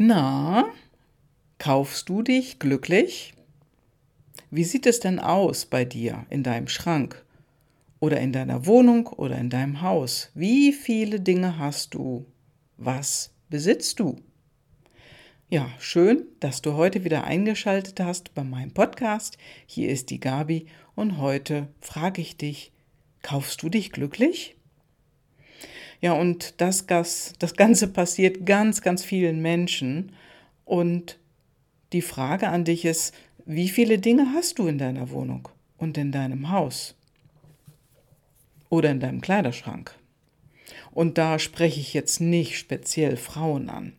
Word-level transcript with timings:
Na, 0.00 0.72
kaufst 1.58 2.08
du 2.08 2.22
dich 2.22 2.60
glücklich? 2.60 3.34
Wie 4.48 4.62
sieht 4.62 4.86
es 4.86 5.00
denn 5.00 5.18
aus 5.18 5.66
bei 5.66 5.84
dir 5.84 6.24
in 6.30 6.44
deinem 6.44 6.68
Schrank 6.68 7.24
oder 7.98 8.20
in 8.20 8.32
deiner 8.32 8.64
Wohnung 8.64 9.08
oder 9.08 9.36
in 9.36 9.50
deinem 9.50 9.82
Haus? 9.82 10.30
Wie 10.34 10.72
viele 10.72 11.18
Dinge 11.18 11.58
hast 11.58 11.94
du? 11.94 12.26
Was 12.76 13.34
besitzt 13.50 13.98
du? 13.98 14.14
Ja, 15.48 15.68
schön, 15.80 16.26
dass 16.38 16.62
du 16.62 16.74
heute 16.74 17.02
wieder 17.02 17.24
eingeschaltet 17.24 17.98
hast 17.98 18.34
bei 18.36 18.44
meinem 18.44 18.70
Podcast. 18.70 19.36
Hier 19.66 19.88
ist 19.88 20.10
die 20.10 20.20
Gabi 20.20 20.66
und 20.94 21.18
heute 21.18 21.66
frage 21.80 22.22
ich 22.22 22.36
dich, 22.36 22.70
kaufst 23.22 23.64
du 23.64 23.68
dich 23.68 23.90
glücklich? 23.90 24.57
Ja, 26.00 26.12
und 26.12 26.60
das, 26.60 26.86
das, 26.86 27.34
das 27.38 27.54
Ganze 27.54 27.88
passiert 27.88 28.46
ganz, 28.46 28.82
ganz 28.82 29.04
vielen 29.04 29.42
Menschen. 29.42 30.12
Und 30.64 31.18
die 31.92 32.02
Frage 32.02 32.48
an 32.48 32.64
dich 32.64 32.84
ist, 32.84 33.14
wie 33.46 33.68
viele 33.68 33.98
Dinge 33.98 34.32
hast 34.34 34.58
du 34.58 34.66
in 34.68 34.78
deiner 34.78 35.10
Wohnung 35.10 35.48
und 35.78 35.96
in 35.98 36.12
deinem 36.12 36.50
Haus 36.50 36.94
oder 38.68 38.90
in 38.90 39.00
deinem 39.00 39.20
Kleiderschrank? 39.20 39.94
Und 40.92 41.18
da 41.18 41.38
spreche 41.38 41.80
ich 41.80 41.94
jetzt 41.94 42.20
nicht 42.20 42.58
speziell 42.58 43.16
Frauen 43.16 43.70
an. 43.70 43.92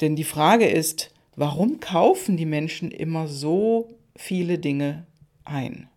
Denn 0.00 0.16
die 0.16 0.24
Frage 0.24 0.66
ist, 0.66 1.14
warum 1.36 1.80
kaufen 1.80 2.36
die 2.36 2.46
Menschen 2.46 2.90
immer 2.90 3.28
so 3.28 3.94
viele 4.16 4.58
Dinge 4.58 5.06
ein? 5.44 5.88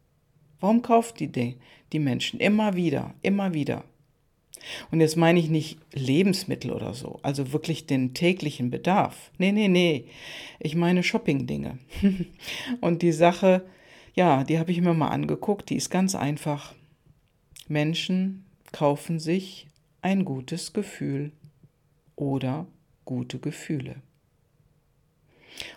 Warum 0.60 0.82
kaufen 0.82 1.32
die, 1.32 1.58
die 1.92 2.00
Menschen 2.00 2.40
immer 2.40 2.76
wieder, 2.76 3.14
immer 3.22 3.54
wieder? 3.54 3.84
Und 4.92 5.02
jetzt 5.02 5.18
meine 5.18 5.40
ich 5.40 5.50
nicht 5.50 5.78
Lebensmittel 5.94 6.72
oder 6.72 6.94
so, 6.94 7.20
also 7.22 7.52
wirklich 7.54 7.86
den 7.86 8.14
täglichen 8.14 8.70
Bedarf. 8.72 9.32
Nee, 9.38 9.52
nee, 9.52 9.68
nee. 9.68 10.06
Ich 10.60 10.76
meine 10.76 11.04
Shopping-Dinge. 11.04 11.80
Und 12.82 13.02
die 13.02 13.12
Sache, 13.12 13.66
ja, 14.16 14.44
die 14.44 14.60
habe 14.60 14.72
ich 14.72 14.82
mir 14.82 14.94
mal 14.94 15.10
angeguckt, 15.10 15.70
die 15.70 15.76
ist 15.76 15.90
ganz 15.90 16.16
einfach. 16.16 16.74
Menschen 17.68 18.46
kaufen 18.72 19.20
sich 19.20 19.68
ein 20.02 20.26
gutes 20.26 20.74
Gefühl 20.74 21.32
oder 22.16 22.68
gute 23.06 23.40
Gefühle. 23.40 23.96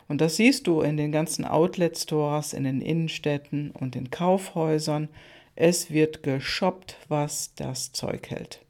Und 0.09 0.21
das 0.21 0.37
siehst 0.37 0.67
du 0.67 0.81
in 0.81 0.97
den 0.97 1.12
ganzen 1.12 1.45
Outlet-Stores, 1.45 2.53
in 2.53 2.65
den 2.65 2.81
Innenstädten 2.81 3.71
und 3.73 3.95
den 3.95 4.11
Kaufhäusern. 4.11 5.09
Es 5.55 5.91
wird 5.91 6.23
geshoppt, 6.23 6.97
was 7.09 7.55
das 7.55 7.93
Zeug 7.93 8.31
hält. 8.31 8.66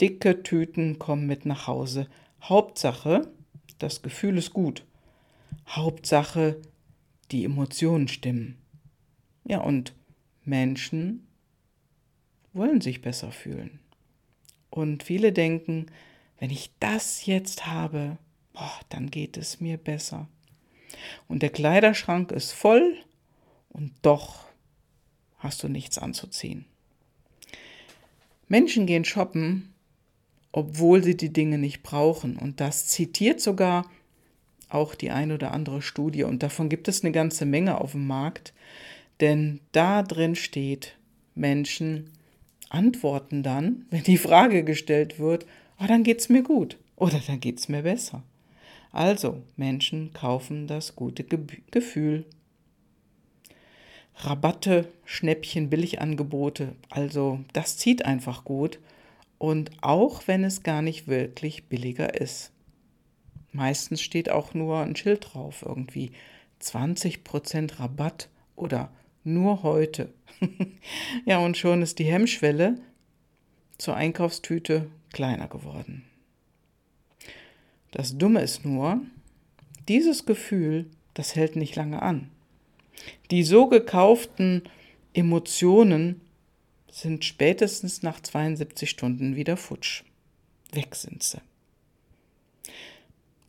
Dicke 0.00 0.42
Tüten 0.42 0.98
kommen 0.98 1.26
mit 1.26 1.46
nach 1.46 1.66
Hause. 1.66 2.08
Hauptsache, 2.42 3.30
das 3.78 4.02
Gefühl 4.02 4.38
ist 4.38 4.52
gut. 4.52 4.84
Hauptsache, 5.68 6.60
die 7.30 7.44
Emotionen 7.44 8.08
stimmen. 8.08 8.58
Ja, 9.44 9.60
und 9.60 9.94
Menschen 10.44 11.26
wollen 12.52 12.80
sich 12.80 13.02
besser 13.02 13.32
fühlen. 13.32 13.80
Und 14.70 15.02
viele 15.02 15.32
denken, 15.32 15.86
wenn 16.38 16.50
ich 16.50 16.72
das 16.80 17.26
jetzt 17.26 17.66
habe, 17.66 18.18
boah, 18.52 18.80
dann 18.88 19.10
geht 19.10 19.36
es 19.36 19.60
mir 19.60 19.76
besser. 19.76 20.28
Und 21.28 21.42
der 21.42 21.50
Kleiderschrank 21.50 22.32
ist 22.32 22.52
voll 22.52 22.96
und 23.68 23.92
doch 24.02 24.46
hast 25.38 25.62
du 25.62 25.68
nichts 25.68 25.98
anzuziehen. 25.98 26.64
Menschen 28.48 28.86
gehen 28.86 29.04
shoppen, 29.04 29.71
obwohl 30.52 31.02
sie 31.02 31.16
die 31.16 31.32
Dinge 31.32 31.58
nicht 31.58 31.82
brauchen. 31.82 32.36
Und 32.36 32.60
das 32.60 32.86
zitiert 32.86 33.40
sogar 33.40 33.90
auch 34.68 34.94
die 34.94 35.10
ein 35.10 35.32
oder 35.32 35.52
andere 35.52 35.82
Studie. 35.82 36.24
Und 36.24 36.42
davon 36.42 36.68
gibt 36.68 36.88
es 36.88 37.02
eine 37.02 37.12
ganze 37.12 37.46
Menge 37.46 37.80
auf 37.80 37.92
dem 37.92 38.06
Markt. 38.06 38.52
Denn 39.20 39.60
da 39.72 40.02
drin 40.02 40.34
steht, 40.34 40.96
Menschen 41.34 42.10
antworten 42.68 43.42
dann, 43.42 43.86
wenn 43.90 44.02
die 44.02 44.18
Frage 44.18 44.62
gestellt 44.62 45.18
wird, 45.18 45.46
oh, 45.80 45.86
dann 45.86 46.04
es 46.04 46.28
mir 46.28 46.42
gut 46.42 46.76
oder 46.96 47.20
dann 47.26 47.40
geht 47.40 47.58
es 47.58 47.68
mir 47.68 47.82
besser. 47.82 48.22
Also, 48.92 49.42
Menschen 49.56 50.12
kaufen 50.12 50.66
das 50.66 50.94
gute 50.94 51.24
Ge 51.24 51.38
Gefühl. 51.70 52.26
Rabatte, 54.16 54.86
Schnäppchen, 55.06 55.70
Billigangebote, 55.70 56.76
also 56.90 57.40
das 57.54 57.78
zieht 57.78 58.04
einfach 58.04 58.44
gut 58.44 58.78
und 59.42 59.72
auch 59.80 60.28
wenn 60.28 60.44
es 60.44 60.62
gar 60.62 60.82
nicht 60.82 61.08
wirklich 61.08 61.64
billiger 61.64 62.20
ist. 62.20 62.52
Meistens 63.50 64.00
steht 64.00 64.30
auch 64.30 64.54
nur 64.54 64.78
ein 64.78 64.94
Schild 64.94 65.34
drauf, 65.34 65.64
irgendwie 65.66 66.12
20% 66.60 67.80
Rabatt 67.80 68.28
oder 68.54 68.92
nur 69.24 69.64
heute. 69.64 70.14
ja, 71.26 71.38
und 71.38 71.56
schon 71.56 71.82
ist 71.82 71.98
die 71.98 72.04
Hemmschwelle 72.04 72.76
zur 73.78 73.96
Einkaufstüte 73.96 74.88
kleiner 75.12 75.48
geworden. 75.48 76.04
Das 77.90 78.16
Dumme 78.16 78.42
ist 78.42 78.64
nur, 78.64 79.00
dieses 79.88 80.24
Gefühl, 80.24 80.86
das 81.14 81.34
hält 81.34 81.56
nicht 81.56 81.74
lange 81.74 82.00
an. 82.00 82.30
Die 83.32 83.42
so 83.42 83.66
gekauften 83.66 84.62
Emotionen 85.14 86.20
sind 86.92 87.24
spätestens 87.24 88.02
nach 88.02 88.20
72 88.20 88.88
Stunden 88.88 89.34
wieder 89.34 89.56
futsch. 89.56 90.04
Weg 90.72 90.94
sind 90.94 91.22
sie. 91.22 91.38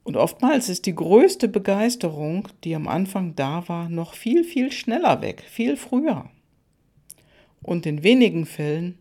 Und 0.03 0.17
oftmals 0.17 0.69
ist 0.69 0.85
die 0.85 0.95
größte 0.95 1.47
Begeisterung, 1.47 2.47
die 2.63 2.73
am 2.73 2.87
Anfang 2.87 3.35
da 3.35 3.67
war, 3.67 3.89
noch 3.89 4.13
viel, 4.13 4.43
viel 4.43 4.71
schneller 4.71 5.21
weg, 5.21 5.43
viel 5.47 5.77
früher. 5.77 6.29
Und 7.61 7.85
in 7.85 8.03
wenigen 8.03 8.45
Fällen 8.45 8.97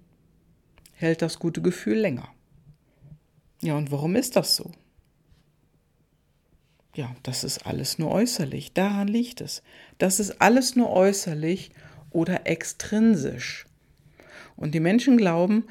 hält 0.95 1.23
das 1.23 1.39
gute 1.39 1.63
Gefühl 1.63 1.99
länger. 1.99 2.29
Ja, 3.61 3.77
und 3.77 3.91
warum 3.93 4.17
ist 4.17 4.37
das 4.37 4.57
so? 4.57 4.73
Ja, 6.95 7.15
das 7.23 7.43
ist 7.45 7.65
alles 7.67 7.99
nur 7.99 8.11
äußerlich, 8.11 8.73
daran 8.73 9.09
liegt 9.09 9.41
es. 9.41 9.63
Das 9.99 10.21
ist 10.21 10.41
alles 10.41 10.77
nur 10.77 10.91
äußerlich 10.91 11.71
oder 12.11 12.47
extrinsisch. 12.47 13.67
Und 14.63 14.77
die 14.77 14.81
Menschen 14.81 15.17
glauben, 15.17 15.65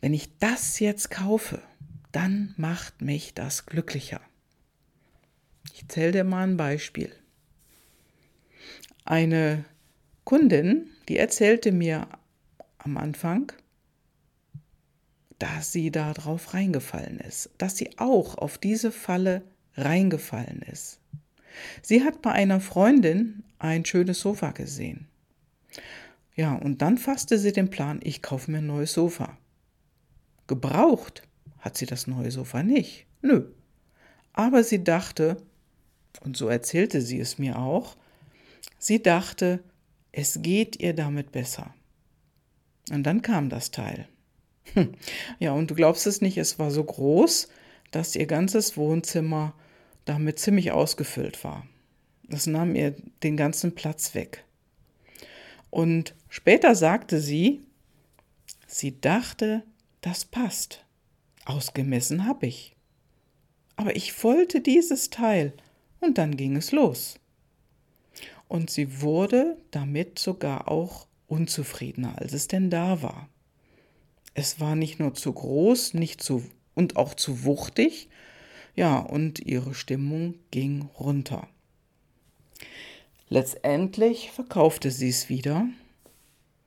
wenn 0.00 0.12
ich 0.12 0.36
das 0.38 0.80
jetzt 0.80 1.08
kaufe, 1.08 1.62
dann 2.10 2.52
macht 2.56 3.00
mich 3.00 3.32
das 3.32 3.64
glücklicher. 3.64 4.20
Ich 5.72 5.86
zähle 5.86 6.10
dir 6.10 6.24
mal 6.24 6.42
ein 6.42 6.56
Beispiel. 6.56 7.12
Eine 9.04 9.64
Kundin, 10.24 10.88
die 11.08 11.16
erzählte 11.16 11.70
mir 11.70 12.08
am 12.78 12.96
Anfang, 12.96 13.52
dass 15.38 15.70
sie 15.70 15.92
da 15.92 16.12
drauf 16.12 16.54
reingefallen 16.54 17.20
ist, 17.20 17.50
dass 17.58 17.76
sie 17.76 17.98
auch 17.98 18.36
auf 18.36 18.58
diese 18.58 18.90
Falle 18.90 19.42
reingefallen 19.76 20.60
ist. 20.62 20.98
Sie 21.82 22.02
hat 22.02 22.20
bei 22.20 22.32
einer 22.32 22.60
Freundin 22.60 23.44
ein 23.60 23.84
schönes 23.84 24.18
Sofa 24.18 24.50
gesehen. 24.50 25.06
Ja, 26.34 26.54
und 26.54 26.82
dann 26.82 26.98
fasste 26.98 27.38
sie 27.38 27.52
den 27.52 27.70
Plan, 27.70 28.00
ich 28.02 28.22
kaufe 28.22 28.50
mir 28.50 28.58
ein 28.58 28.66
neues 28.66 28.92
Sofa. 28.92 29.38
Gebraucht 30.46 31.22
hat 31.60 31.76
sie 31.76 31.86
das 31.86 32.06
neue 32.06 32.30
Sofa 32.30 32.62
nicht. 32.62 33.06
Nö. 33.22 33.46
Aber 34.32 34.64
sie 34.64 34.82
dachte, 34.82 35.36
und 36.22 36.36
so 36.36 36.48
erzählte 36.48 37.00
sie 37.00 37.20
es 37.20 37.38
mir 37.38 37.58
auch, 37.58 37.96
sie 38.78 39.02
dachte, 39.02 39.62
es 40.12 40.42
geht 40.42 40.80
ihr 40.80 40.92
damit 40.92 41.32
besser. 41.32 41.74
Und 42.90 43.04
dann 43.04 43.22
kam 43.22 43.48
das 43.48 43.70
Teil. 43.70 44.08
Hm. 44.74 44.92
Ja, 45.38 45.52
und 45.52 45.70
du 45.70 45.74
glaubst 45.74 46.06
es 46.06 46.20
nicht, 46.20 46.36
es 46.36 46.58
war 46.58 46.70
so 46.70 46.82
groß, 46.84 47.48
dass 47.90 48.16
ihr 48.16 48.26
ganzes 48.26 48.76
Wohnzimmer 48.76 49.54
damit 50.04 50.38
ziemlich 50.38 50.72
ausgefüllt 50.72 51.44
war. 51.44 51.66
Das 52.28 52.46
nahm 52.46 52.74
ihr 52.74 52.94
den 53.22 53.36
ganzen 53.36 53.74
Platz 53.74 54.14
weg. 54.14 54.44
Und 55.74 56.14
später 56.28 56.76
sagte 56.76 57.20
sie, 57.20 57.60
sie 58.68 59.00
dachte, 59.00 59.64
das 60.02 60.24
passt. 60.24 60.84
Ausgemessen 61.46 62.26
habe 62.26 62.46
ich. 62.46 62.76
Aber 63.74 63.96
ich 63.96 64.22
wollte 64.22 64.60
dieses 64.60 65.10
Teil 65.10 65.52
und 65.98 66.16
dann 66.16 66.36
ging 66.36 66.54
es 66.54 66.70
los. 66.70 67.18
Und 68.46 68.70
sie 68.70 69.02
wurde 69.02 69.56
damit 69.72 70.20
sogar 70.20 70.68
auch 70.68 71.08
unzufriedener, 71.26 72.20
als 72.20 72.34
es 72.34 72.46
denn 72.46 72.70
da 72.70 73.02
war. 73.02 73.28
Es 74.32 74.60
war 74.60 74.76
nicht 74.76 75.00
nur 75.00 75.14
zu 75.14 75.32
groß, 75.32 75.94
nicht 75.94 76.22
zu 76.22 76.44
und 76.76 76.94
auch 76.94 77.14
zu 77.14 77.42
wuchtig, 77.42 78.08
ja, 78.76 79.00
und 79.00 79.40
ihre 79.40 79.74
Stimmung 79.74 80.36
ging 80.52 80.82
runter. 81.00 81.48
Letztendlich 83.28 84.30
verkaufte 84.30 84.90
sie 84.90 85.08
es 85.08 85.28
wieder. 85.28 85.66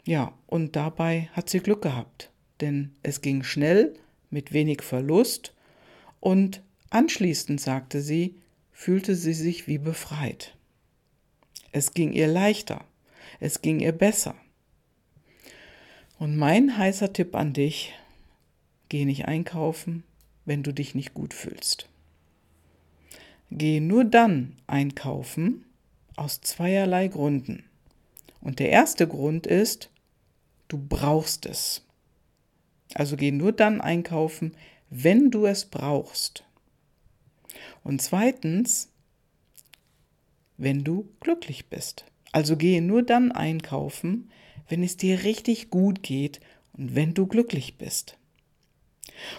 Ja, 0.05 0.33
und 0.47 0.75
dabei 0.75 1.29
hat 1.33 1.49
sie 1.49 1.59
Glück 1.59 1.81
gehabt, 1.81 2.31
denn 2.61 2.95
es 3.03 3.21
ging 3.21 3.43
schnell, 3.43 3.93
mit 4.29 4.51
wenig 4.53 4.81
Verlust 4.81 5.53
und 6.19 6.61
Anschließend, 6.89 7.59
sagte 7.59 8.01
sie, 8.01 8.35
fühlte 8.71 9.15
sie 9.15 9.33
sich 9.33 9.67
wie 9.67 9.77
befreit. 9.77 10.55
Es 11.71 11.93
ging 11.93 12.13
ihr 12.13 12.27
leichter, 12.27 12.85
es 13.39 13.61
ging 13.61 13.79
ihr 13.79 13.91
besser. 13.91 14.35
Und 16.17 16.37
mein 16.37 16.77
heißer 16.77 17.13
Tipp 17.13 17.35
an 17.35 17.53
dich, 17.53 17.93
geh 18.89 19.05
nicht 19.05 19.25
einkaufen, 19.25 20.03
wenn 20.45 20.63
du 20.63 20.73
dich 20.73 20.95
nicht 20.95 21.13
gut 21.13 21.33
fühlst. 21.33 21.89
Geh 23.51 23.79
nur 23.79 24.05
dann 24.05 24.55
einkaufen 24.65 25.65
aus 26.17 26.41
zweierlei 26.41 27.07
Gründen. 27.07 27.63
Und 28.41 28.59
der 28.59 28.69
erste 28.69 29.07
Grund 29.07 29.47
ist, 29.47 29.89
du 30.67 30.77
brauchst 30.77 31.45
es. 31.45 31.85
Also 32.93 33.15
geh 33.15 33.31
nur 33.31 33.51
dann 33.51 33.81
einkaufen, 33.81 34.55
wenn 34.89 35.31
du 35.31 35.45
es 35.45 35.65
brauchst. 35.65 36.43
Und 37.83 38.01
zweitens, 38.01 38.89
wenn 40.57 40.83
du 40.83 41.09
glücklich 41.19 41.67
bist. 41.67 42.05
Also 42.31 42.57
gehe 42.57 42.81
nur 42.81 43.03
dann 43.03 43.31
einkaufen, 43.31 44.29
wenn 44.67 44.83
es 44.83 44.97
dir 44.97 45.23
richtig 45.23 45.69
gut 45.69 46.03
geht 46.03 46.39
und 46.73 46.95
wenn 46.95 47.13
du 47.13 47.27
glücklich 47.27 47.77
bist. 47.77 48.17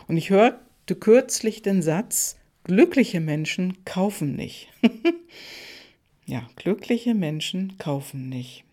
Und 0.07 0.17
ich 0.17 0.31
hörte 0.31 0.97
kürzlich 0.99 1.63
den 1.63 1.83
Satz, 1.83 2.37
glückliche 2.65 3.21
Menschen 3.21 3.85
kaufen 3.85 4.37
nicht. 4.37 4.69
ja, 6.29 6.47
glückliche 6.57 7.15
Menschen 7.15 7.79
kaufen 7.79 8.29
nicht. 8.29 8.65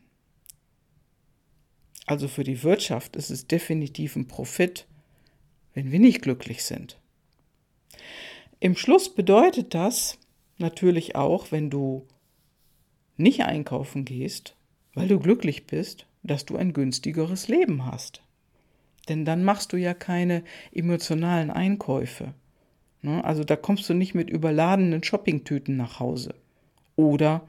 Also 2.06 2.28
für 2.28 2.44
die 2.44 2.64
Wirtschaft 2.64 3.16
ist 3.16 3.30
es 3.30 3.48
definitiv 3.48 4.18
ein 4.18 4.28
Profit, 4.28 4.86
wenn 5.74 5.90
wir 5.90 6.00
nicht 6.00 6.22
glücklich 6.22 6.66
sind. 6.66 7.00
Im 8.60 8.76
Schluss 8.76 9.16
bedeutet 9.16 9.74
das 9.74 10.20
natürlich 10.58 11.16
auch, 11.16 11.54
wenn 11.54 11.70
du 11.70 12.06
nicht 13.16 13.46
einkaufen 13.46 14.04
gehst, 14.04 14.58
weil 14.94 15.08
du 15.08 15.18
glücklich 15.18 15.66
bist, 15.66 16.08
dass 16.24 16.46
du 16.46 16.58
ein 16.58 16.74
günstigeres 16.74 17.48
Leben 17.48 17.86
hast. 17.86 18.22
Denn 19.08 19.24
dann 19.24 19.46
machst 19.46 19.72
du 19.72 19.78
ja 19.78 19.94
keine 19.94 20.44
emotionalen 20.74 21.52
Einkäufe. 21.52 22.34
Ne? 23.02 23.24
Also 23.24 23.46
da 23.46 23.56
kommst 23.56 23.88
du 23.90 23.94
nicht 23.94 24.14
mit 24.14 24.30
überladenen 24.30 25.04
Shoppingtüten 25.04 25.78
nach 25.78 26.02
Hause. 26.02 26.36
Oder 26.96 27.42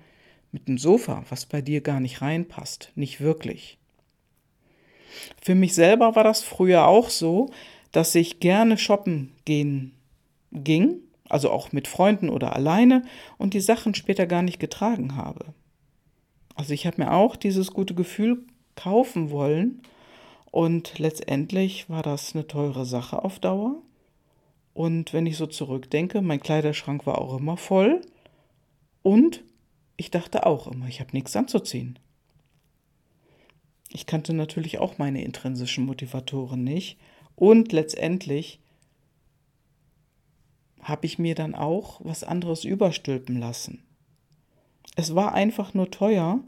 mit 0.53 0.69
einem 0.69 0.79
Sofa, 0.79 1.25
was 1.29 1.47
bei 1.47 1.61
dir 1.61 1.81
gar 1.81 2.01
nicht 2.01 2.23
reinpasst. 2.23 2.93
Nicht 2.95 3.21
wirklich. 3.21 3.79
Für 5.41 5.55
mich 5.55 5.75
selber 5.75 6.17
war 6.17 6.25
das 6.25 6.43
früher 6.43 6.87
auch 6.87 7.11
so, 7.11 7.51
dass 7.93 8.15
ich 8.15 8.41
gerne 8.41 8.79
shoppen 8.79 9.33
gehen 9.45 9.93
ging, 10.53 10.99
also 11.29 11.51
auch 11.51 11.73
mit 11.73 11.89
Freunden 11.89 12.29
oder 12.29 12.55
alleine, 12.55 13.05
und 13.39 13.55
die 13.55 13.61
Sachen 13.61 13.95
später 13.95 14.27
gar 14.27 14.43
nicht 14.43 14.59
getragen 14.59 15.17
habe. 15.17 15.55
Also 16.55 16.73
ich 16.73 16.87
habe 16.87 17.03
mir 17.03 17.13
auch 17.13 17.37
dieses 17.37 17.73
gute 17.73 17.95
Gefühl 17.95 18.45
kaufen 18.75 19.31
wollen 19.31 19.83
und 20.51 20.99
letztendlich 20.99 21.89
war 21.91 22.03
das 22.03 22.35
eine 22.35 22.47
teure 22.47 22.87
Sache 22.87 23.23
auf 23.25 23.39
Dauer. 23.39 23.83
Und 24.73 25.13
wenn 25.13 25.27
ich 25.27 25.37
so 25.37 25.47
zurückdenke, 25.47 26.21
mein 26.23 26.41
Kleiderschrank 26.41 27.07
war 27.07 27.19
auch 27.19 27.39
immer 27.39 27.57
voll 27.57 28.01
und 29.07 29.45
ich 29.97 30.11
dachte 30.11 30.47
auch 30.47 30.67
immer, 30.67 30.89
ich 30.89 30.99
habe 30.99 31.13
nichts 31.13 31.37
anzuziehen. 31.37 31.97
Ich 33.89 34.05
kannte 34.05 34.33
natürlich 34.33 34.81
auch 34.81 34.99
meine 34.99 35.23
intrinsischen 35.23 35.87
Motivatoren 35.87 36.65
nicht 36.65 36.99
und 37.37 37.71
letztendlich 37.71 38.59
habe 40.83 41.07
ich 41.07 41.21
mir 41.21 41.37
dann 41.37 41.55
auch 41.55 42.01
was 42.03 42.25
anderes 42.25 42.65
überstülpen 42.65 43.39
lassen. 43.39 43.85
Es 44.97 45.15
war 45.15 45.35
einfach 45.35 45.73
nur 45.73 45.93
teuer. 45.93 46.41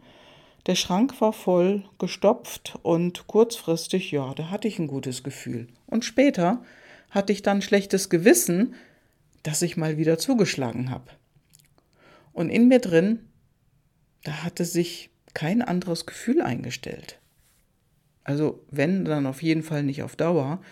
Der 0.67 0.75
Schrank 0.75 1.21
war 1.21 1.33
voll, 1.33 1.85
gestopft 2.01 2.77
und 2.83 3.29
kurzfristig, 3.29 4.11
ja, 4.11 4.35
da 4.35 4.51
hatte 4.51 4.67
ich 4.67 4.81
ein 4.81 4.89
gutes 4.89 5.23
Gefühl. 5.23 5.69
Und 5.87 6.05
später 6.05 6.65
hatte 7.11 7.33
ich 7.33 7.43
dann 7.43 7.63
schlechtes 7.63 8.11
Gewissen, 8.11 8.75
dass 9.45 9.63
ich 9.63 9.77
mal 9.77 9.97
wieder 9.97 10.19
zugeschlagen 10.19 10.91
habe. 10.91 11.18
Und 12.39 12.51
in 12.51 12.69
mir 12.69 12.79
drin, 12.79 13.19
da 14.23 14.45
hatte 14.45 14.65
sich 14.65 15.11
kein 15.35 15.61
anderes 15.61 16.07
Gefühl 16.07 16.41
eingestellt. 16.41 17.19
Also 18.23 18.65
wenn, 18.71 19.05
dann 19.05 19.27
auf 19.27 19.43
jeden 19.43 19.65
Fall 19.65 19.83
nicht 19.83 20.05
auf 20.05 20.15
Dauer. 20.15 20.63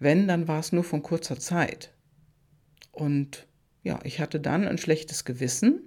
Wenn, 0.00 0.26
dann 0.26 0.48
war 0.48 0.58
es 0.58 0.72
nur 0.72 0.82
von 0.82 1.04
kurzer 1.04 1.38
Zeit. 1.38 1.94
Und 2.90 3.46
ja, 3.84 4.00
ich 4.02 4.18
hatte 4.18 4.40
dann 4.40 4.66
ein 4.66 4.76
schlechtes 4.76 5.24
Gewissen. 5.24 5.82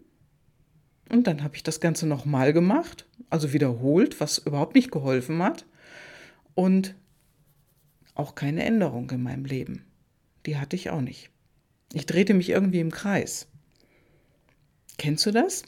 Und 1.09 1.27
dann 1.27 1.43
habe 1.43 1.57
ich 1.57 1.63
das 1.63 1.81
Ganze 1.81 2.07
nochmal 2.07 2.53
gemacht, 2.53 3.05
also 3.29 3.51
wiederholt, 3.51 4.21
was 4.21 4.37
überhaupt 4.37 4.75
nicht 4.75 4.91
geholfen 4.91 5.43
hat. 5.43 5.65
Und 6.55 6.95
auch 8.15 8.33
keine 8.33 8.63
Änderung 8.63 9.09
in 9.09 9.23
meinem 9.23 9.43
Leben. 9.43 9.83
Die 10.45 10.55
hatte 10.55 10.77
ich 10.77 10.89
auch 10.89 11.01
nicht. 11.01 11.31
Ich 11.91 12.05
drehte 12.05 12.33
mich 12.33 12.49
irgendwie 12.49 12.79
im 12.79 12.91
Kreis. 12.91 13.49
Kennst 14.97 15.25
du 15.25 15.31
das? 15.31 15.63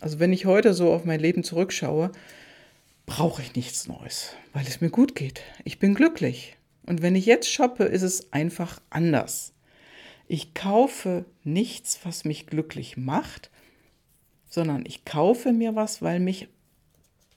Also 0.00 0.18
wenn 0.18 0.32
ich 0.32 0.46
heute 0.46 0.74
so 0.74 0.92
auf 0.92 1.04
mein 1.04 1.20
Leben 1.20 1.42
zurückschaue, 1.42 2.12
brauche 3.06 3.42
ich 3.42 3.54
nichts 3.54 3.86
Neues, 3.88 4.32
weil 4.52 4.66
es 4.66 4.80
mir 4.80 4.90
gut 4.90 5.14
geht. 5.14 5.42
Ich 5.64 5.78
bin 5.78 5.94
glücklich. 5.94 6.56
Und 6.86 7.02
wenn 7.02 7.16
ich 7.16 7.26
jetzt 7.26 7.50
shoppe, 7.50 7.84
ist 7.84 8.02
es 8.02 8.32
einfach 8.32 8.80
anders. 8.90 9.52
Ich 10.28 10.54
kaufe 10.54 11.24
nichts, 11.44 12.00
was 12.04 12.24
mich 12.24 12.46
glücklich 12.46 12.96
macht, 12.96 13.50
sondern 14.48 14.84
ich 14.86 15.04
kaufe 15.04 15.52
mir 15.52 15.74
was, 15.74 16.02
weil 16.02 16.20
mich 16.20 16.48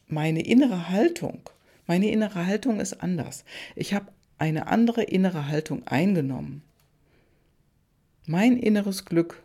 meine 0.08 0.42
innere 0.42 0.90
Haltung, 0.90 1.50
meine 1.86 2.10
innere 2.10 2.46
Haltung 2.46 2.80
ist 2.80 3.02
anders. 3.02 3.44
Ich 3.76 3.94
habe 3.94 4.12
eine 4.38 4.68
andere 4.68 5.04
innere 5.04 5.48
Haltung 5.48 5.86
eingenommen. 5.86 6.64
Mein 8.26 8.58
inneres 8.58 9.06
Glück, 9.06 9.42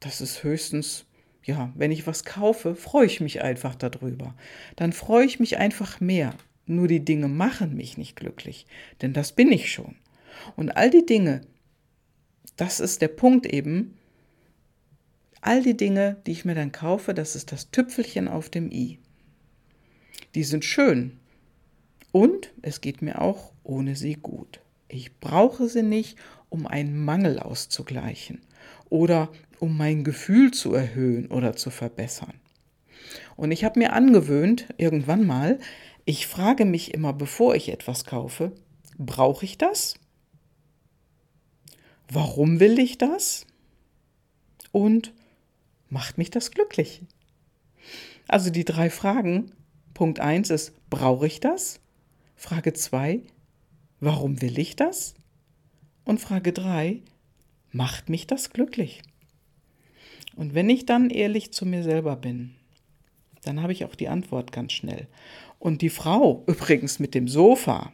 das 0.00 0.20
ist 0.20 0.42
höchstens 0.42 1.06
ja, 1.42 1.72
wenn 1.74 1.90
ich 1.90 2.06
was 2.06 2.24
kaufe, 2.24 2.74
freue 2.74 3.06
ich 3.06 3.20
mich 3.20 3.42
einfach 3.42 3.74
darüber. 3.74 4.34
Dann 4.76 4.92
freue 4.92 5.24
ich 5.24 5.40
mich 5.40 5.56
einfach 5.58 6.00
mehr. 6.00 6.34
Nur 6.66 6.86
die 6.86 7.04
Dinge 7.04 7.28
machen 7.28 7.74
mich 7.74 7.98
nicht 7.98 8.14
glücklich, 8.14 8.66
denn 9.02 9.12
das 9.12 9.32
bin 9.32 9.50
ich 9.50 9.72
schon. 9.72 9.96
Und 10.56 10.70
all 10.70 10.90
die 10.90 11.04
Dinge, 11.04 11.40
das 12.56 12.78
ist 12.78 13.02
der 13.02 13.08
Punkt 13.08 13.46
eben, 13.46 13.96
all 15.40 15.62
die 15.62 15.76
Dinge, 15.76 16.18
die 16.26 16.32
ich 16.32 16.44
mir 16.44 16.54
dann 16.54 16.72
kaufe, 16.72 17.14
das 17.14 17.34
ist 17.34 17.50
das 17.52 17.70
Tüpfelchen 17.70 18.28
auf 18.28 18.50
dem 18.50 18.70
i. 18.70 18.98
Die 20.34 20.44
sind 20.44 20.64
schön 20.64 21.18
und 22.12 22.52
es 22.62 22.80
geht 22.80 23.02
mir 23.02 23.20
auch 23.20 23.52
ohne 23.64 23.96
sie 23.96 24.14
gut. 24.14 24.60
Ich 24.88 25.18
brauche 25.18 25.68
sie 25.68 25.82
nicht, 25.82 26.18
um 26.50 26.66
einen 26.66 27.04
Mangel 27.04 27.38
auszugleichen 27.38 28.40
oder 28.90 29.30
um 29.60 29.76
mein 29.76 30.04
Gefühl 30.04 30.50
zu 30.50 30.74
erhöhen 30.74 31.26
oder 31.28 31.54
zu 31.54 31.70
verbessern. 31.70 32.34
Und 33.36 33.52
ich 33.52 33.64
habe 33.64 33.78
mir 33.78 33.92
angewöhnt, 33.92 34.66
irgendwann 34.76 35.26
mal, 35.26 35.58
ich 36.04 36.26
frage 36.26 36.64
mich 36.64 36.94
immer, 36.94 37.12
bevor 37.12 37.54
ich 37.54 37.68
etwas 37.68 38.04
kaufe, 38.04 38.52
brauche 38.98 39.44
ich 39.44 39.58
das? 39.58 39.94
Warum 42.08 42.58
will 42.60 42.78
ich 42.78 42.98
das? 42.98 43.46
Und 44.72 45.12
macht 45.88 46.18
mich 46.18 46.30
das 46.30 46.50
glücklich? 46.50 47.02
Also 48.28 48.50
die 48.50 48.64
drei 48.64 48.90
Fragen. 48.90 49.52
Punkt 49.94 50.20
1 50.20 50.50
ist, 50.50 50.72
brauche 50.88 51.26
ich 51.26 51.40
das? 51.40 51.80
Frage 52.36 52.72
2, 52.72 53.22
warum 54.00 54.40
will 54.40 54.58
ich 54.58 54.76
das? 54.76 55.14
Und 56.04 56.20
Frage 56.20 56.52
3, 56.52 57.02
macht 57.70 58.08
mich 58.08 58.26
das 58.26 58.50
glücklich? 58.50 59.02
Und 60.36 60.54
wenn 60.54 60.70
ich 60.70 60.86
dann 60.86 61.10
ehrlich 61.10 61.52
zu 61.52 61.66
mir 61.66 61.82
selber 61.82 62.16
bin, 62.16 62.54
dann 63.42 63.62
habe 63.62 63.72
ich 63.72 63.84
auch 63.84 63.94
die 63.94 64.08
Antwort 64.08 64.52
ganz 64.52 64.72
schnell. 64.72 65.06
Und 65.58 65.82
die 65.82 65.90
Frau 65.90 66.44
übrigens 66.46 66.98
mit 66.98 67.14
dem 67.14 67.28
Sofa, 67.28 67.92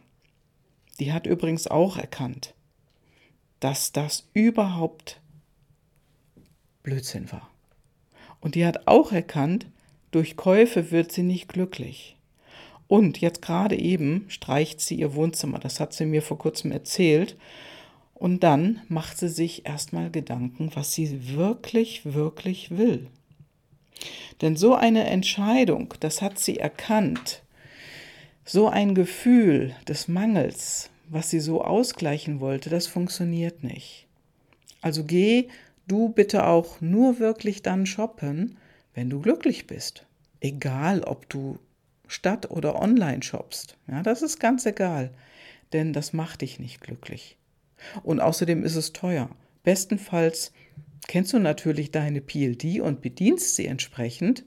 die 0.99 1.13
hat 1.13 1.27
übrigens 1.27 1.67
auch 1.67 1.97
erkannt, 1.97 2.53
dass 3.59 3.91
das 3.91 4.27
überhaupt 4.33 5.19
Blödsinn 6.83 7.31
war. 7.31 7.49
Und 8.39 8.55
die 8.55 8.65
hat 8.65 8.87
auch 8.87 9.11
erkannt, 9.11 9.67
durch 10.11 10.37
Käufe 10.37 10.91
wird 10.91 11.11
sie 11.11 11.23
nicht 11.23 11.49
glücklich. 11.49 12.17
Und 12.87 13.19
jetzt 13.19 13.41
gerade 13.41 13.77
eben 13.77 14.25
streicht 14.29 14.79
sie 14.79 14.95
ihr 14.95 15.13
Wohnzimmer, 15.13 15.59
das 15.59 15.79
hat 15.79 15.93
sie 15.93 16.05
mir 16.05 16.21
vor 16.21 16.37
kurzem 16.37 16.71
erzählt, 16.71 17.35
und 18.17 18.41
dann 18.41 18.81
macht 18.89 19.17
sie 19.17 19.29
sich 19.29 19.65
erstmal 19.65 20.09
Gedanken, 20.09 20.71
was 20.73 20.93
sie 20.93 21.35
wirklich, 21.35 22.13
wirklich 22.13 22.75
will. 22.75 23.07
Denn 24.41 24.55
so 24.55 24.73
eine 24.73 25.05
Entscheidung, 25.05 25.93
das 25.99 26.21
hat 26.21 26.39
sie 26.39 26.57
erkannt, 26.57 27.43
so 28.43 28.69
ein 28.69 28.95
Gefühl 28.95 29.75
des 29.87 30.07
Mangels, 30.07 30.89
was 31.09 31.29
sie 31.29 31.39
so 31.39 31.63
ausgleichen 31.63 32.39
wollte, 32.39 32.69
das 32.69 32.87
funktioniert 32.87 33.63
nicht. 33.63 34.07
Also 34.81 35.03
geh 35.03 35.47
du 35.87 36.09
bitte 36.09 36.47
auch 36.47 36.81
nur 36.81 37.19
wirklich 37.19 37.61
dann 37.61 37.85
shoppen, 37.85 38.57
wenn 38.93 39.09
du 39.09 39.21
glücklich 39.21 39.67
bist. 39.67 40.05
Egal, 40.39 41.03
ob 41.03 41.29
du 41.29 41.59
statt 42.07 42.49
oder 42.49 42.81
online 42.81 43.21
shoppst. 43.21 43.77
Ja, 43.87 44.01
das 44.01 44.21
ist 44.21 44.39
ganz 44.39 44.65
egal, 44.65 45.11
denn 45.73 45.93
das 45.93 46.13
macht 46.13 46.41
dich 46.41 46.59
nicht 46.59 46.81
glücklich. 46.81 47.36
Und 48.03 48.19
außerdem 48.19 48.63
ist 48.63 48.75
es 48.75 48.93
teuer. 48.93 49.29
Bestenfalls 49.63 50.51
kennst 51.07 51.33
du 51.33 51.39
natürlich 51.39 51.91
deine 51.91 52.21
PLD 52.21 52.81
und 52.81 53.01
bedienst 53.01 53.55
sie 53.55 53.65
entsprechend. 53.65 54.45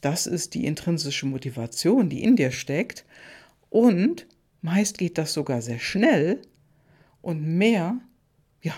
Das 0.00 0.26
ist 0.26 0.54
die 0.54 0.64
intrinsische 0.64 1.26
Motivation, 1.26 2.08
die 2.08 2.22
in 2.22 2.36
dir 2.36 2.50
steckt. 2.50 3.04
Und 3.70 4.26
meist 4.60 4.98
geht 4.98 5.18
das 5.18 5.32
sogar 5.32 5.62
sehr 5.62 5.78
schnell 5.78 6.42
und 7.20 7.42
mehr, 7.42 8.00
ja, 8.62 8.74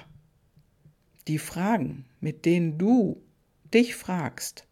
die 1.28 1.38
Fragen, 1.38 2.04
mit 2.20 2.44
denen 2.44 2.78
du 2.78 3.22
dich 3.72 3.94
fragst, 3.94 4.66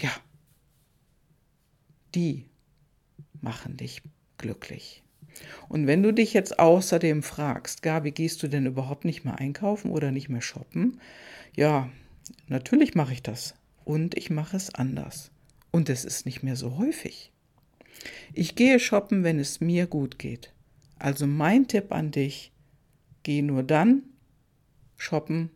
ja, 0.00 0.10
die 2.14 2.46
machen 3.40 3.76
dich 3.76 4.02
glücklich. 4.38 5.02
Und 5.68 5.86
wenn 5.86 6.02
du 6.02 6.12
dich 6.12 6.32
jetzt 6.32 6.58
außerdem 6.58 7.22
fragst, 7.22 7.82
Gabi, 7.82 8.12
gehst 8.12 8.42
du 8.42 8.48
denn 8.48 8.66
überhaupt 8.66 9.04
nicht 9.04 9.24
mehr 9.24 9.38
einkaufen 9.38 9.90
oder 9.90 10.10
nicht 10.10 10.28
mehr 10.28 10.42
shoppen? 10.42 11.00
Ja, 11.54 11.88
natürlich 12.48 12.94
mache 12.94 13.12
ich 13.12 13.22
das. 13.22 13.54
Und 13.84 14.16
ich 14.16 14.30
mache 14.30 14.56
es 14.56 14.74
anders. 14.74 15.30
Und 15.70 15.88
es 15.88 16.04
ist 16.04 16.26
nicht 16.26 16.42
mehr 16.42 16.56
so 16.56 16.76
häufig. 16.76 17.32
Ich 18.32 18.54
gehe 18.54 18.78
shoppen, 18.78 19.24
wenn 19.24 19.38
es 19.38 19.60
mir 19.60 19.86
gut 19.86 20.18
geht. 20.18 20.52
Also 20.98 21.26
mein 21.26 21.66
Tipp 21.66 21.92
an 21.92 22.10
dich, 22.10 22.52
geh 23.22 23.42
nur 23.42 23.62
dann 23.62 24.02
shoppen 24.96 25.50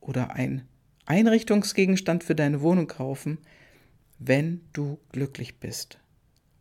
oder 0.00 0.34
ein 0.34 0.62
Einrichtungsgegenstand 1.06 2.22
für 2.22 2.34
deine 2.34 2.60
Wohnung 2.60 2.86
kaufen, 2.86 3.38
wenn 4.18 4.60
du 4.72 4.98
glücklich 5.10 5.58
bist. 5.58 5.98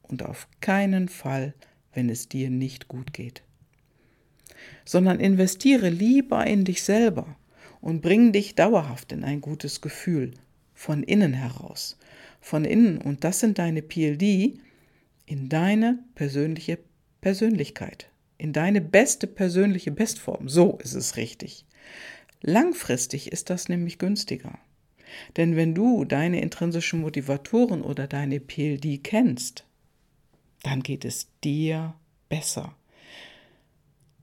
Und 0.01 0.23
auf 0.23 0.47
keinen 0.59 1.07
Fall, 1.07 1.53
wenn 1.93 2.09
es 2.09 2.29
dir 2.29 2.49
nicht 2.49 2.87
gut 2.87 3.13
geht. 3.13 3.43
Sondern 4.85 5.19
investiere 5.19 5.89
lieber 5.89 6.45
in 6.45 6.65
dich 6.65 6.83
selber 6.83 7.35
und 7.81 8.01
bring 8.01 8.31
dich 8.31 8.55
dauerhaft 8.55 9.11
in 9.11 9.23
ein 9.23 9.41
gutes 9.41 9.81
Gefühl, 9.81 10.33
von 10.73 11.03
innen 11.03 11.33
heraus. 11.33 11.97
Von 12.39 12.65
innen, 12.65 12.97
und 12.97 13.23
das 13.23 13.39
sind 13.39 13.59
deine 13.59 13.81
PLD, 13.81 14.59
in 15.25 15.49
deine 15.49 15.99
persönliche 16.15 16.79
Persönlichkeit, 17.21 18.09
in 18.37 18.51
deine 18.51 18.81
beste 18.81 19.27
persönliche 19.27 19.91
Bestform. 19.91 20.49
So 20.49 20.77
ist 20.83 20.93
es 20.93 21.17
richtig. 21.17 21.65
Langfristig 22.41 23.31
ist 23.31 23.49
das 23.51 23.69
nämlich 23.69 23.99
günstiger. 23.99 24.57
Denn 25.37 25.55
wenn 25.55 25.75
du 25.75 26.05
deine 26.05 26.41
intrinsischen 26.41 27.01
Motivatoren 27.01 27.81
oder 27.81 28.07
deine 28.07 28.39
PLD 28.39 29.03
kennst, 29.03 29.65
dann 30.63 30.83
geht 30.83 31.05
es 31.05 31.27
dir 31.43 31.93
besser. 32.29 32.75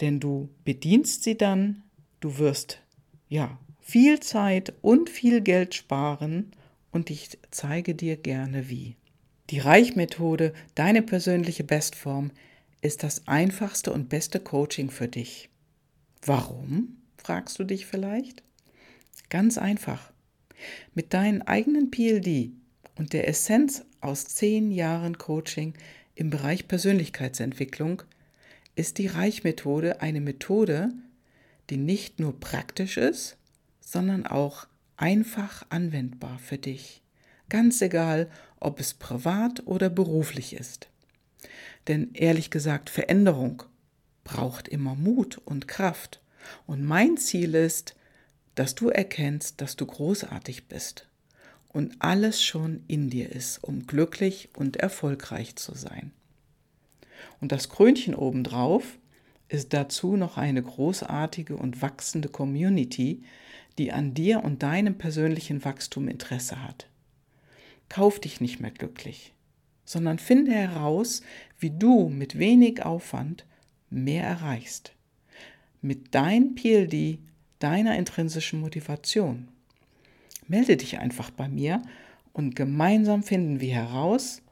Denn 0.01 0.21
du 0.21 0.49
bedienst 0.65 1.25
sie 1.25 1.37
dann, 1.37 1.83
du 2.21 2.39
wirst 2.39 2.81
ja 3.29 3.59
viel 3.81 4.21
Zeit 4.21 4.75
und 4.83 5.11
viel 5.11 5.41
Geld 5.41 5.75
sparen 5.75 6.53
und 6.93 7.11
ich 7.11 7.39
zeige 7.51 7.95
dir 7.95 8.17
gerne 8.17 8.69
wie. 8.69 8.97
Die 9.51 9.59
Reichmethode, 9.59 10.53
deine 10.75 11.03
persönliche 11.03 11.65
Bestform, 11.65 12.31
ist 12.81 13.03
das 13.03 13.27
einfachste 13.27 13.93
und 13.93 14.09
beste 14.09 14.41
Coaching 14.41 14.91
für 14.91 15.09
dich. 15.09 15.49
Warum? 16.25 16.99
fragst 17.17 17.59
du 17.59 17.65
dich 17.65 17.87
vielleicht? 17.87 18.43
Ganz 19.29 19.59
einfach. 19.59 20.13
Mit 20.95 21.15
deinen 21.15 21.43
eigenen 21.43 21.91
PLD 21.91 22.53
und 22.97 23.13
der 23.13 23.29
Essenz 23.29 23.85
aus 24.01 24.25
zehn 24.27 24.71
Jahren 24.71 25.19
Coaching 25.19 25.75
im 26.19 26.31
Bereich 26.31 26.67
Persönlichkeitsentwicklung 26.67 28.03
ist 28.75 28.99
die 28.99 29.07
Reichmethode 29.07 30.01
eine 30.03 30.21
Methode, 30.21 30.91
die 31.71 31.77
nicht 31.77 32.19
nur 32.19 32.41
praktisch 32.41 32.97
ist, 32.97 33.37
sondern 33.79 34.27
auch 34.27 34.67
einfach 34.97 35.65
anwendbar 35.69 36.41
für 36.41 36.59
dich. 36.59 37.03
Ganz 37.49 37.81
egal, 37.83 38.29
ob 38.59 38.81
es 38.81 38.95
privat 38.95 39.65
oder 39.69 39.89
beruflich 39.89 40.55
ist. 40.55 40.89
Denn 41.87 42.11
ehrlich 42.15 42.51
gesagt, 42.51 42.91
Veränderung 42.91 43.63
braucht 44.25 44.67
immer 44.67 44.97
Mut 44.97 45.39
und 45.45 45.69
Kraft. 45.69 46.21
Und 46.67 46.83
mein 46.83 47.17
Ziel 47.17 47.55
ist, 47.55 47.95
dass 48.57 48.75
du 48.75 48.89
erkennst, 48.89 49.61
dass 49.61 49.77
du 49.77 49.87
großartig 49.87 50.67
bist 50.67 51.09
und 51.69 51.97
alles 52.01 52.43
schon 52.43 52.83
in 52.89 53.11
dir 53.11 53.31
ist, 53.31 53.63
um 53.63 53.87
glücklich 53.87 54.49
und 54.57 54.77
erfolgreich 54.77 55.57
zu 55.57 55.75
sein. 55.75 56.13
Und 57.41 57.53
das 57.53 57.69
Krönchen 57.69 58.15
obendrauf 58.15 58.99
ist 59.49 59.73
dazu 59.73 60.17
noch 60.17 60.37
eine 60.37 60.63
großartige 60.63 61.57
und 61.57 61.83
wachsende 61.83 62.29
Community, 62.29 63.23
die 63.79 63.93
an 63.93 64.15
dir 64.15 64.45
und 64.45 64.63
deinem 64.63 64.99
persönlichen 64.99 65.65
Wachstum 65.65 66.09
Interesse 66.09 66.63
hat. 66.63 66.89
Kauf 67.89 68.21
dich 68.21 68.41
nicht 68.41 68.61
mehr 68.61 68.71
glücklich, 68.71 69.33
sondern 69.85 70.19
finde 70.19 70.53
heraus, 70.53 71.23
wie 71.59 71.71
du 71.71 72.09
mit 72.09 72.39
wenig 72.39 72.85
Aufwand 72.85 73.47
mehr 73.89 74.25
erreichst. 74.25 74.93
Mit 75.81 76.15
dein 76.15 76.55
PLD, 76.55 77.19
deiner 77.61 77.97
intrinsischen 77.97 78.61
Motivation 78.61 79.49
melde 80.49 80.77
dich 80.77 80.99
einfach 80.99 81.31
bei 81.31 81.49
mir 81.49 81.83
und 82.33 82.57
gemeinsam 82.57 83.23
finden 83.23 83.61
wir 83.61 83.75
heraus, 83.75 84.43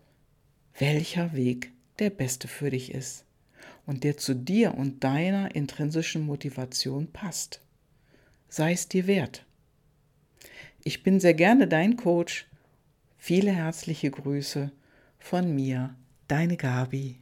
welcher 0.78 1.34
Weg 1.34 1.72
der 1.98 2.10
beste 2.10 2.48
für 2.48 2.70
dich 2.70 2.92
ist 2.92 3.24
und 3.86 4.04
der 4.04 4.16
zu 4.16 4.34
dir 4.34 4.74
und 4.74 5.02
deiner 5.04 5.54
intrinsischen 5.54 6.26
Motivation 6.26 7.06
passt. 7.08 7.60
Sei 8.48 8.72
es 8.72 8.88
dir 8.88 9.06
wert. 9.06 9.44
Ich 10.84 11.02
bin 11.02 11.18
sehr 11.18 11.34
gerne 11.34 11.66
dein 11.66 11.96
Coach. 11.96 12.46
Viele 13.16 13.50
herzliche 13.52 14.10
Grüße 14.10 14.70
von 15.18 15.54
mir, 15.54 15.94
deine 16.28 16.56
Gabi. 16.56 17.18